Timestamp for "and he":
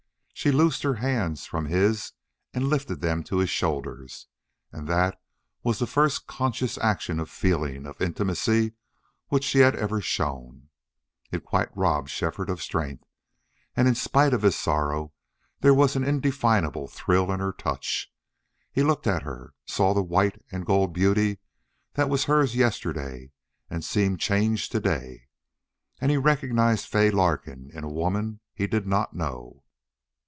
25.99-26.17